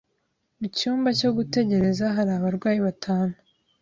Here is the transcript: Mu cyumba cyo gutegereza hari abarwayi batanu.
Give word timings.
Mu 0.59 0.67
cyumba 0.77 1.09
cyo 1.19 1.29
gutegereza 1.37 2.05
hari 2.15 2.31
abarwayi 2.37 2.79
batanu. 2.87 3.35